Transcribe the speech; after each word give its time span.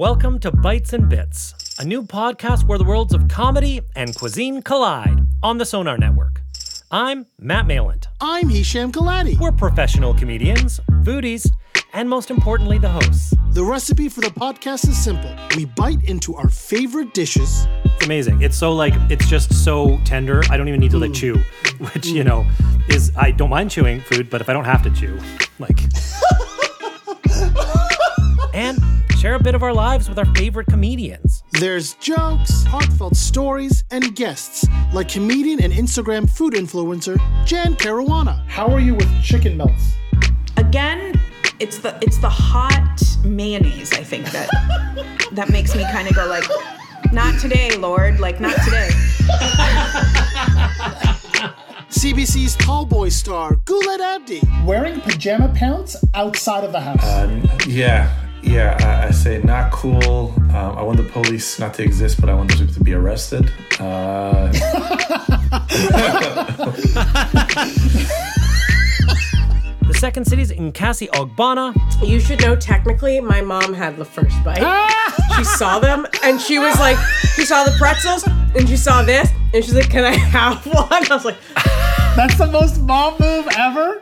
Welcome 0.00 0.38
to 0.38 0.50
Bites 0.50 0.94
and 0.94 1.10
Bits, 1.10 1.76
a 1.78 1.84
new 1.84 2.02
podcast 2.02 2.66
where 2.66 2.78
the 2.78 2.84
worlds 2.84 3.12
of 3.12 3.28
comedy 3.28 3.82
and 3.94 4.16
cuisine 4.16 4.62
collide 4.62 5.20
on 5.42 5.58
the 5.58 5.66
Sonar 5.66 5.98
Network. 5.98 6.40
I'm 6.90 7.26
Matt 7.38 7.66
Mayland. 7.66 8.06
I'm 8.18 8.48
Hisham 8.48 8.92
Kelati. 8.92 9.38
We're 9.38 9.52
professional 9.52 10.14
comedians, 10.14 10.80
foodies, 11.02 11.50
and 11.92 12.08
most 12.08 12.30
importantly, 12.30 12.78
the 12.78 12.88
hosts. 12.88 13.34
The 13.50 13.62
recipe 13.62 14.08
for 14.08 14.22
the 14.22 14.28
podcast 14.28 14.88
is 14.88 14.96
simple. 14.96 15.36
We 15.54 15.66
bite 15.66 16.02
into 16.04 16.34
our 16.34 16.48
favorite 16.48 17.12
dishes. 17.12 17.68
It's 17.84 18.06
amazing. 18.06 18.40
It's 18.40 18.56
so 18.56 18.72
like 18.72 18.94
it's 19.10 19.28
just 19.28 19.52
so 19.52 19.98
tender. 20.06 20.40
I 20.48 20.56
don't 20.56 20.68
even 20.68 20.80
need 20.80 20.92
to 20.92 20.98
like 20.98 21.10
mm. 21.10 21.16
chew, 21.16 21.34
which 21.92 22.06
you 22.06 22.22
mm. 22.22 22.26
know 22.26 22.46
is 22.88 23.12
I 23.18 23.32
don't 23.32 23.50
mind 23.50 23.70
chewing 23.70 24.00
food, 24.00 24.30
but 24.30 24.40
if 24.40 24.48
I 24.48 24.54
don't 24.54 24.64
have 24.64 24.82
to 24.84 24.90
chew, 24.90 25.18
like 25.58 25.78
share 29.20 29.34
a 29.34 29.42
bit 29.42 29.54
of 29.54 29.62
our 29.62 29.74
lives 29.74 30.08
with 30.08 30.18
our 30.18 30.34
favorite 30.34 30.66
comedians. 30.66 31.42
There's 31.52 31.92
jokes, 31.96 32.64
heartfelt 32.64 33.14
stories, 33.14 33.84
and 33.90 34.16
guests 34.16 34.66
like 34.94 35.10
comedian 35.10 35.62
and 35.62 35.74
Instagram 35.74 36.28
food 36.28 36.54
influencer 36.54 37.20
Jan 37.44 37.74
Caruana. 37.76 38.42
How 38.46 38.66
are 38.72 38.80
you 38.80 38.94
with 38.94 39.22
chicken 39.22 39.58
melts? 39.58 39.92
Again, 40.56 41.20
it's 41.58 41.80
the 41.80 41.98
it's 42.00 42.16
the 42.16 42.30
hot 42.30 42.98
mayonnaise. 43.22 43.92
I 43.92 44.02
think 44.02 44.24
that 44.32 44.48
that 45.32 45.50
makes 45.50 45.76
me 45.76 45.82
kind 45.92 46.08
of 46.08 46.14
go 46.14 46.26
like, 46.26 46.44
not 47.12 47.38
today, 47.38 47.76
Lord. 47.76 48.20
Like 48.20 48.40
not 48.40 48.54
today. 48.64 48.88
CBC's 51.90 52.56
Tall 52.56 52.86
Boyz 52.86 53.12
star 53.12 53.56
Guled 53.66 54.00
Abdi. 54.00 54.40
Wearing 54.64 54.98
pajama 55.02 55.52
pants 55.54 55.94
outside 56.14 56.64
of 56.64 56.72
the 56.72 56.80
house. 56.80 57.04
Um, 57.04 57.46
yeah, 57.66 58.29
yeah. 58.42 58.76
I, 58.80 59.08
I 59.08 59.10
say 59.10 59.40
not 59.42 59.72
cool. 59.72 60.32
Um, 60.50 60.78
I 60.78 60.82
want 60.82 60.96
the 60.98 61.04
police 61.04 61.58
not 61.58 61.74
to 61.74 61.82
exist, 61.82 62.20
but 62.20 62.28
I 62.30 62.34
want 62.34 62.50
those 62.50 62.60
people 62.60 62.74
to 62.74 62.84
be 62.84 62.94
arrested. 62.94 63.52
Uh, 63.78 64.52
The 69.82 69.94
second 69.98 70.24
city's 70.26 70.52
Nkasi 70.52 71.08
Ogbonna, 71.10 71.74
You 72.06 72.20
should 72.20 72.40
know 72.42 72.54
technically 72.54 73.20
my 73.20 73.40
mom 73.40 73.74
had 73.74 73.96
the 73.96 74.04
first 74.04 74.36
bite. 74.44 74.62
she 75.36 75.42
saw 75.44 75.78
them 75.80 76.06
and 76.22 76.40
she 76.40 76.58
was 76.60 76.78
like, 76.78 76.96
she 77.34 77.44
saw 77.44 77.64
the 77.64 77.72
pretzels 77.72 78.24
and 78.54 78.68
she 78.68 78.76
saw 78.76 79.02
this 79.02 79.28
and 79.52 79.64
she's 79.64 79.74
like, 79.74 79.90
Can 79.90 80.04
I 80.04 80.12
have 80.14 80.64
one? 80.66 80.86
I 80.90 81.06
was 81.10 81.24
like, 81.24 81.36
That's 82.16 82.38
the 82.38 82.46
most 82.46 82.80
mom 82.80 83.16
move 83.18 83.48
ever. 83.58 84.00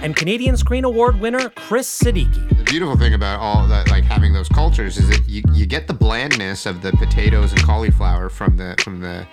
And 0.00 0.14
Canadian 0.16 0.56
Screen 0.56 0.84
Award 0.84 1.20
winner 1.20 1.50
Chris 1.50 1.88
Siddiqui. 2.02 2.48
The 2.56 2.64
beautiful 2.64 2.96
thing 2.96 3.14
about 3.14 3.40
all 3.40 3.66
that, 3.68 3.90
like 3.90 4.04
having 4.04 4.32
those 4.32 4.48
cultures, 4.48 4.96
is 4.96 5.08
that 5.08 5.28
you, 5.28 5.42
you 5.52 5.66
get 5.66 5.86
the 5.86 5.94
blandness 5.94 6.66
of 6.66 6.82
the 6.82 6.92
potatoes 6.92 7.52
and 7.52 7.62
cauliflower 7.62 8.28
from 8.28 8.56
the 8.56 8.74
from 8.82 9.00
the 9.00 9.26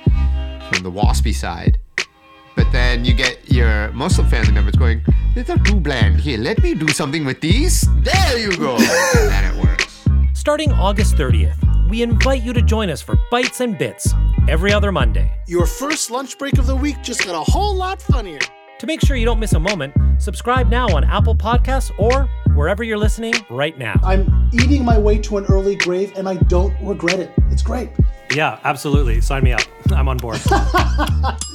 from 0.71 0.83
the 0.83 0.91
waspy 0.91 1.33
side, 1.33 1.77
but 2.55 2.71
then 2.71 3.05
you 3.05 3.13
get 3.13 3.51
your 3.51 3.91
Muslim 3.91 4.27
family 4.27 4.51
members 4.51 4.75
going, 4.75 5.03
"They're 5.35 5.43
too 5.43 5.79
bland. 5.79 6.19
Here, 6.19 6.37
let 6.37 6.61
me 6.63 6.73
do 6.73 6.87
something 6.87 7.25
with 7.25 7.41
these. 7.41 7.87
There 8.03 8.37
you 8.37 8.55
go." 8.57 8.75
and 9.17 9.57
it 9.57 9.63
works. 9.63 10.05
Starting 10.33 10.71
August 10.71 11.15
30th, 11.15 11.89
we 11.89 12.01
invite 12.01 12.43
you 12.43 12.53
to 12.53 12.61
join 12.61 12.89
us 12.89 13.01
for 13.01 13.15
Bites 13.31 13.61
and 13.61 13.77
Bits 13.77 14.13
every 14.47 14.71
other 14.73 14.91
Monday. 14.91 15.31
Your 15.47 15.65
first 15.65 16.11
lunch 16.11 16.37
break 16.37 16.57
of 16.57 16.67
the 16.67 16.75
week 16.75 17.01
just 17.03 17.25
got 17.25 17.35
a 17.35 17.51
whole 17.51 17.75
lot 17.75 18.01
funnier. 18.01 18.39
To 18.79 18.87
make 18.87 19.01
sure 19.01 19.15
you 19.15 19.25
don't 19.25 19.39
miss 19.39 19.53
a 19.53 19.59
moment, 19.59 19.93
subscribe 20.19 20.69
now 20.69 20.87
on 20.87 21.03
Apple 21.03 21.35
Podcasts 21.35 21.91
or 21.97 22.23
wherever 22.55 22.83
you're 22.83 22.97
listening 22.97 23.33
right 23.49 23.77
now. 23.77 23.99
I'm 24.03 24.49
eating 24.53 24.83
my 24.85 24.97
way 24.97 25.17
to 25.19 25.37
an 25.37 25.45
early 25.45 25.75
grave 25.75 26.13
and 26.17 26.27
I 26.27 26.35
don't 26.35 26.73
regret 26.81 27.19
it. 27.19 27.31
It's 27.51 27.61
great. 27.61 27.89
Yeah, 28.33 28.59
absolutely. 28.63 29.21
Sign 29.21 29.43
me 29.43 29.53
up. 29.53 29.61
I'm 29.91 30.07
on 30.07 30.17
board. 30.17 30.39